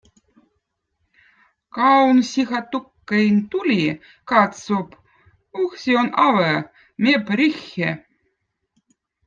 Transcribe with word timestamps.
Kaunsihatukkõin 1.77 3.37
tuli, 3.51 3.77
katsob, 4.33 4.97
uhsi 5.67 6.01
on 6.05 6.13
avõ, 6.27 6.51
meeb 7.07 7.33
rihhe. 7.45 7.97